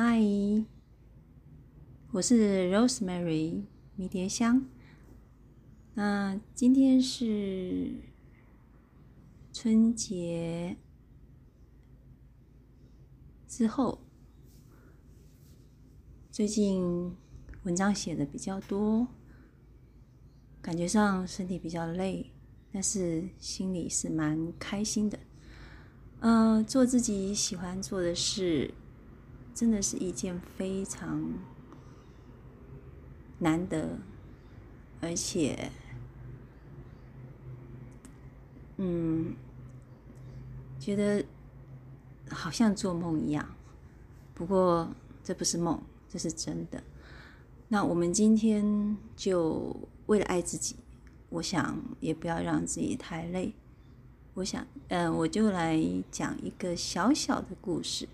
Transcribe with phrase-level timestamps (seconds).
[0.00, 0.22] 嗨，
[2.12, 3.64] 我是 Rosemary
[3.96, 4.64] 迷迭香。
[5.94, 7.94] 那今天是
[9.52, 10.76] 春节
[13.48, 13.98] 之后，
[16.30, 17.12] 最近
[17.64, 19.08] 文章写的比较多，
[20.62, 22.30] 感觉上身体比较累，
[22.70, 25.18] 但是心里是蛮开心的。
[26.20, 28.72] 嗯，做自己喜欢做的事。
[29.58, 31.32] 真的是一件非常
[33.40, 33.98] 难得，
[35.00, 35.72] 而且，
[38.76, 39.34] 嗯，
[40.78, 41.24] 觉得
[42.30, 43.52] 好像做梦一样。
[44.32, 44.88] 不过
[45.24, 46.80] 这不是梦，这是真的。
[47.66, 50.76] 那我们今天就为了爱自己，
[51.30, 53.52] 我想也不要让自己太累。
[54.34, 58.08] 我想，嗯，我就来讲一个小小的故事。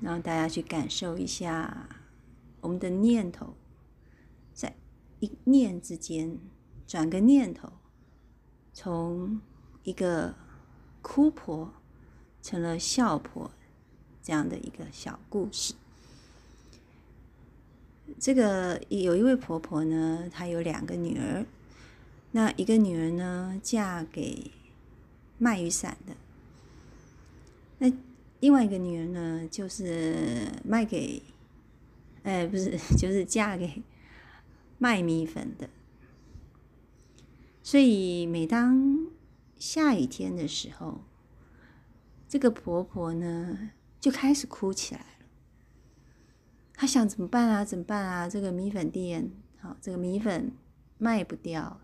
[0.00, 1.88] 让大家去感受一下，
[2.60, 3.54] 我们的念头
[4.52, 4.74] 在
[5.20, 6.38] 一念之间
[6.86, 7.72] 转个念头，
[8.72, 9.40] 从
[9.82, 10.34] 一个
[11.00, 11.72] 哭婆
[12.42, 13.50] 成了笑婆
[14.22, 15.74] 这样的一个小故事。
[18.20, 21.46] 这个有一位婆婆呢，她有两个女儿，
[22.32, 24.50] 那一个女儿呢嫁给
[25.38, 26.14] 卖雨伞的，
[27.78, 27.90] 那。
[28.44, 31.22] 另外一个女人呢，就是卖给，
[32.24, 33.82] 哎，不是， 就是嫁给
[34.76, 35.70] 卖米粉的。
[37.62, 39.06] 所以每当
[39.56, 41.04] 下雨天的时候，
[42.28, 45.26] 这个婆婆呢就开始哭起来了。
[46.74, 47.64] 她想怎么办啊？
[47.64, 48.28] 怎么办啊？
[48.28, 50.52] 这个米粉店，好，这个米粉
[50.98, 51.80] 卖不掉。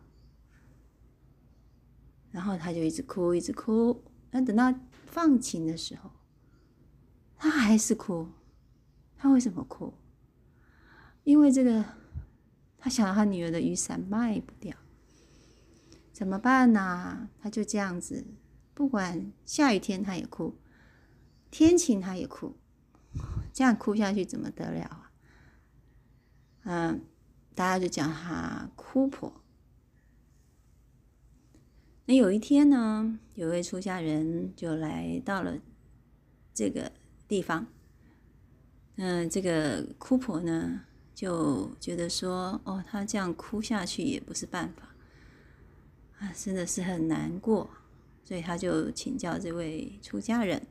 [2.31, 4.05] 然后她就一直哭，一直哭。
[4.33, 4.75] 那等到
[5.07, 6.11] 放晴的时候。
[7.43, 8.29] 他还是哭，
[9.17, 9.95] 他为什么哭？
[11.25, 11.83] 因为这个，
[12.77, 14.77] 他想他女儿的雨伞卖不掉，
[16.13, 17.31] 怎么办呢？
[17.41, 18.27] 他就这样子，
[18.75, 20.59] 不管下雨天他也哭，
[21.51, 22.57] 天晴他也哭，
[23.55, 25.11] 这样哭下去怎么得了啊？
[26.65, 27.07] 嗯，
[27.55, 29.33] 大家就叫他哭婆。
[32.05, 35.59] 那有一天呢，有位出家人就来到了
[36.53, 36.93] 这个。
[37.31, 37.65] 地方，
[38.97, 40.81] 嗯，这个哭婆呢
[41.15, 44.89] 就觉得说，哦，她这样哭下去也不是办法，
[46.19, 47.71] 啊，真的是很难过，
[48.25, 50.67] 所以他就请教这位出家人，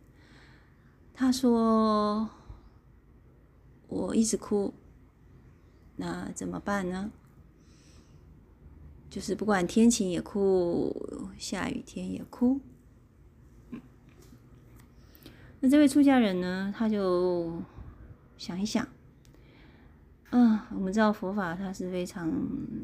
[1.13, 2.29] 他说
[3.87, 4.73] ：“我一直哭，
[5.95, 7.09] 那怎么办呢？
[9.09, 12.59] 就是不管天晴也哭，下雨天也哭。”
[15.61, 16.73] 那这位出家人呢？
[16.75, 17.61] 他就
[18.37, 18.87] 想一想，
[20.29, 22.31] 嗯，我们知道佛法它是非常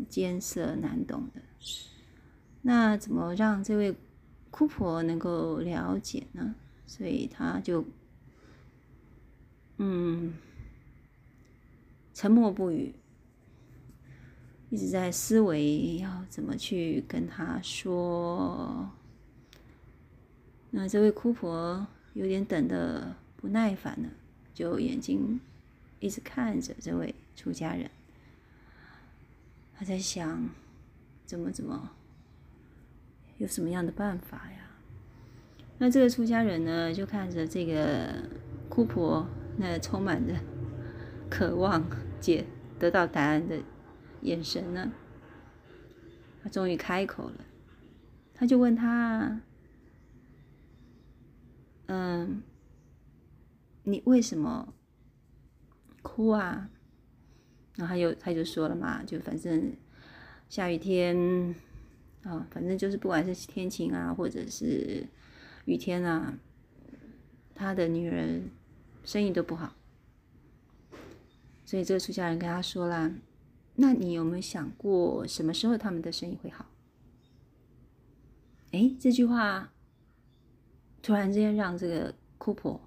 [0.10, 1.42] 艰涩难懂的，
[2.64, 3.96] 那怎么让这位
[4.52, 6.54] 姑婆能够了解呢？
[6.86, 7.86] 所以他就，
[9.78, 10.34] 嗯，
[12.14, 12.94] 沉默不语，
[14.70, 18.92] 一直在思维要怎么去跟他说。
[20.72, 21.88] 那这位姑婆。
[22.16, 24.10] 有点等的不耐烦了，
[24.54, 25.38] 就眼睛
[26.00, 27.92] 一直看着这位出家人。
[29.78, 30.50] 他在想，
[31.26, 31.92] 怎么怎么，
[33.38, 34.72] 有什么样的办法呀？
[35.78, 38.24] 那这个出家人呢，就看着这个
[38.70, 39.28] 姑婆
[39.58, 40.34] 那充满着
[41.30, 41.86] 渴望
[42.22, 42.46] 解
[42.80, 43.60] 得到答案的
[44.22, 44.94] 眼神呢，
[46.42, 47.46] 他终于开口了，
[48.34, 49.42] 他就问他。
[51.88, 52.42] 嗯，
[53.84, 54.74] 你为什么
[56.02, 56.70] 哭啊？
[57.76, 59.74] 然后他又他就说了嘛，就反正
[60.50, 61.54] 下雨天
[62.24, 65.06] 啊，反正就是不管是天晴啊，或者是
[65.66, 66.40] 雨天啊，
[67.54, 68.50] 他的女人
[69.04, 69.76] 生意都不好，
[71.66, 73.12] 所以这个出家人跟他说啦
[73.76, 76.66] ：“那你有没有想过什么时候他们的生意会好？”
[78.72, 79.74] 哎，这句话。
[81.06, 82.82] 突然之间，让这个姑婆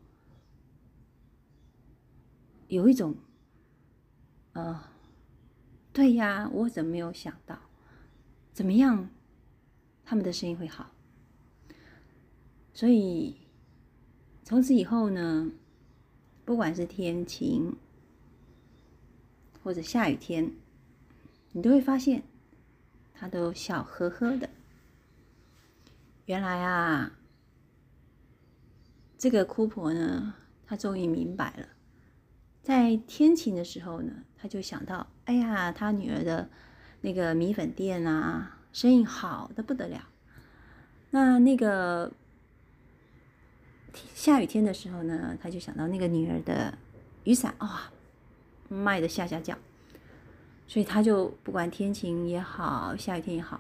[2.67, 3.15] 有一种，
[4.55, 4.83] 呃，
[5.93, 7.57] 对呀，我怎么没有想到？
[8.53, 9.09] 怎么样，
[10.05, 10.91] 他们的生意会好？
[12.75, 13.37] 所以
[14.43, 15.53] 从此以后呢，
[16.45, 17.73] 不管是天晴
[19.63, 20.53] 或者下雨天，
[21.53, 22.25] 你都会发现
[23.15, 24.51] 他都笑呵呵的。
[26.27, 27.13] 原来啊。
[29.19, 30.35] 这个姑婆呢，
[30.65, 31.67] 她终于明白了，
[32.63, 36.49] 在天晴的时候呢，她就想到，哎呀，她女儿的
[37.01, 40.09] 那个米粉店啊，生意好的不得了。
[41.11, 42.13] 那那个
[44.15, 46.79] 下雨天的时候呢，他就想到那个女儿的
[47.25, 47.91] 雨伞，哇，
[48.69, 49.57] 卖的下下叫。
[50.67, 53.59] 所以他就不管天晴也好，下雨天也好，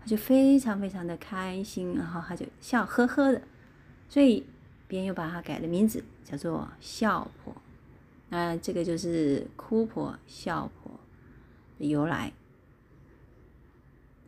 [0.00, 3.42] 他就非常非常的开心，然后他就笑呵呵的。
[4.08, 4.46] 所以
[4.88, 7.54] 别人又把它改了名字，叫做笑婆。
[8.28, 10.92] 那这个就是哭婆、笑婆
[11.78, 12.32] 的由来。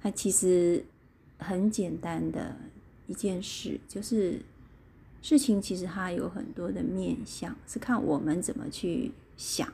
[0.00, 0.84] 它其实
[1.38, 2.56] 很简单的
[3.06, 4.40] 一件事，就是
[5.20, 9.72] 事情其实它有很多的面相，是看我们怎么去想。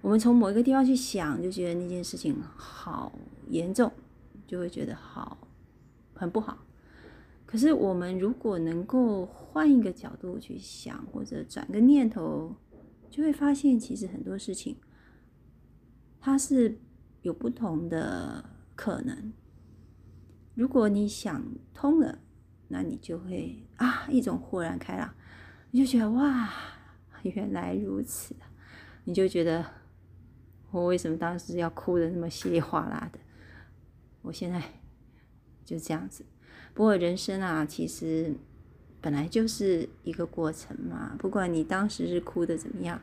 [0.00, 3.12] 我们从某一个地方去想，就觉得那件事情好
[3.48, 3.92] 严重，
[4.46, 5.36] 就会觉得好
[6.14, 6.56] 很不好。
[7.50, 12.54] 可是我们如果能够换一个角度去想，或者转个念头，
[13.10, 14.76] 就会发现其实很多事情
[16.20, 16.78] 它是
[17.22, 18.44] 有不同的
[18.76, 19.32] 可能。
[20.54, 21.44] 如果你想
[21.74, 22.20] 通了，
[22.68, 25.12] 那你就会啊一种豁然开朗，
[25.72, 26.48] 你就觉得哇
[27.22, 28.36] 原来如此，
[29.02, 29.64] 你就觉得。
[30.72, 33.18] 我为什么当时要哭的那么稀里哗啦的？
[34.22, 34.62] 我现在
[35.64, 36.24] 就这样子。
[36.74, 38.34] 不过人生啊，其实
[39.00, 41.16] 本来就是一个过程嘛。
[41.18, 43.00] 不管你当时是哭的怎么样，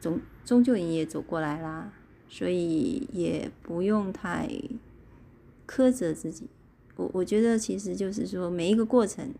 [0.00, 1.92] 终终究你也走过来啦。
[2.28, 4.48] 所以也不用太
[5.66, 6.48] 苛责自己。
[6.96, 9.34] 我我觉得其实就是说，每一个过程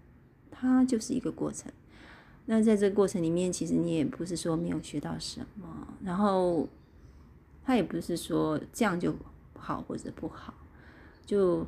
[0.50, 1.70] 它就是一个过程。
[2.46, 6.68] 那在这个过程里面，其实你也不是说没有学到什么，然后。
[7.64, 9.14] 他也不是说这样就
[9.52, 10.54] 好或者不好，
[11.26, 11.66] 就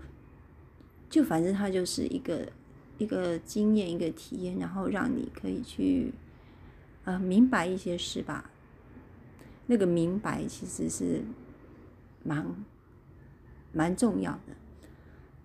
[1.10, 2.48] 就反正他就是一个
[2.96, 6.14] 一个经验一个体验，然后让你可以去
[7.04, 8.50] 呃明白一些事吧。
[9.66, 11.22] 那个明白其实是
[12.22, 12.46] 蛮
[13.72, 14.54] 蛮重要的，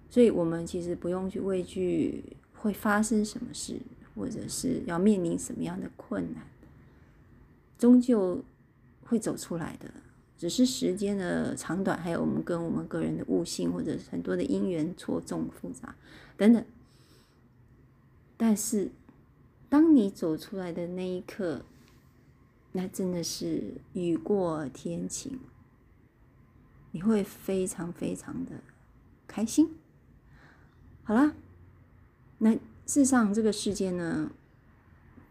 [0.10, 2.24] 所以我们其实不用去畏惧
[2.54, 3.80] 会发生什么事，
[4.16, 6.44] 或者是要面临什么样的困难，
[7.78, 8.44] 终究
[9.04, 9.90] 会走出来的。
[10.38, 15.96] 只是时间的长短，还有我们跟我们个人的悟性，或者很多的因缘错综复杂
[16.36, 16.64] 等等。
[18.36, 18.92] 但是，
[19.70, 21.62] 当你走出来的那一刻，
[22.74, 25.40] 那真的是雨过天晴，
[26.92, 28.60] 你会非常非常的
[29.26, 29.70] 开心。
[31.04, 31.34] 好啦，
[32.40, 34.32] 那事实上这个世界呢，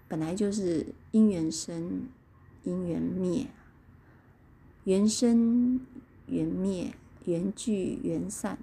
[0.09, 2.09] 本来就是因缘生，
[2.63, 3.49] 因缘灭。
[4.85, 5.81] 缘生
[6.27, 6.95] 缘灭，
[7.25, 8.59] 缘聚缘散，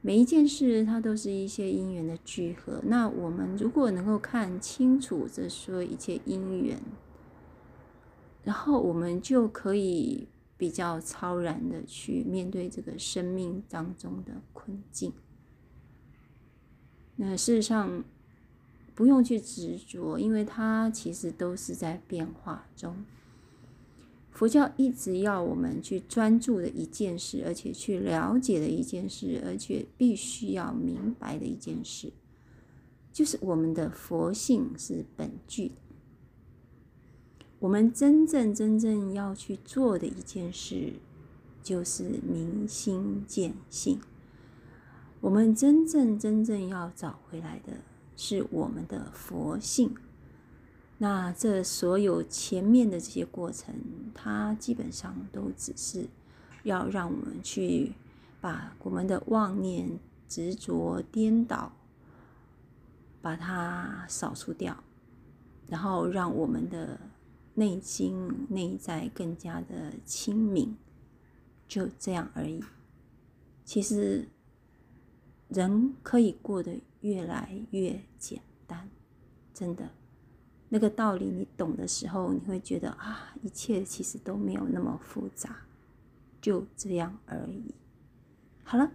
[0.00, 2.80] 每一件事它都是一些因缘的聚合。
[2.84, 6.80] 那我们如果能够看清楚这说一切因缘，
[8.42, 10.26] 然后我们就可以
[10.56, 15.12] 比较超然的去面对这个生命当中的困境。
[17.16, 18.02] 那事实上
[18.94, 23.04] 不用去执着，因为它其实都是在变化中。
[24.32, 32.12] 佛教一直要我们去专注的一件事，而且去了解的一件事，而且必须要明白的一件事，
[33.12, 35.72] 就是我们的佛性是本具。
[37.60, 40.94] 我们真正真正要去做的一件事，
[41.62, 44.00] 就是明心见性。
[45.20, 47.74] 我们真正真正要找回来的
[48.16, 49.94] 是我们的佛性。
[51.02, 53.74] 那这所有前面的这些过程，
[54.14, 56.06] 它基本上都只是
[56.62, 57.94] 要让我们去
[58.40, 61.72] 把我们的妄念、执着、颠倒，
[63.20, 64.84] 把它扫除掉，
[65.66, 67.00] 然后让我们的
[67.54, 70.76] 内心、内在更加的清明，
[71.66, 72.62] 就这样而已。
[73.64, 74.28] 其实，
[75.48, 78.88] 人可以过得越来越简单，
[79.52, 79.90] 真的。
[80.74, 85.54] 那个道理你懂的时候，你会觉得啊，一切其实都没有那么复杂，
[86.40, 87.74] 就这样而已。
[88.64, 88.90] 好了，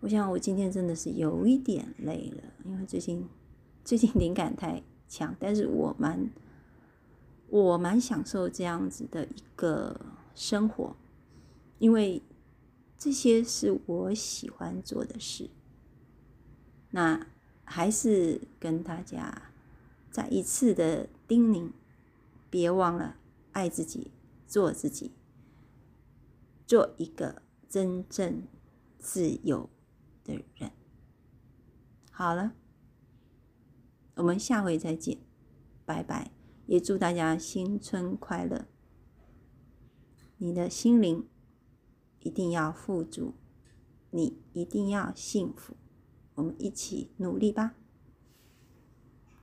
[0.00, 3.24] 我想我今天真的是有一点累了，因为最近
[3.84, 6.28] 最近灵感太强，但是我蛮
[7.50, 10.00] 我蛮享受这样子的一个
[10.34, 10.96] 生活，
[11.78, 12.20] 因为
[12.98, 15.50] 这些是我喜欢做的事。
[16.90, 17.24] 那
[17.62, 19.52] 还是跟大家。
[20.16, 21.72] 再一次的叮咛，
[22.48, 23.18] 别忘了
[23.52, 24.12] 爱自己，
[24.46, 25.12] 做自己，
[26.66, 28.44] 做一个真正
[28.98, 29.68] 自由
[30.24, 30.72] 的人。
[32.10, 32.54] 好了，
[34.14, 35.18] 我们下回再见，
[35.84, 36.30] 拜拜！
[36.64, 38.66] 也祝大家新春快乐。
[40.38, 41.28] 你的心灵
[42.20, 43.34] 一定要富足，
[44.12, 45.76] 你一定要幸福。
[46.36, 47.74] 我们一起努力吧。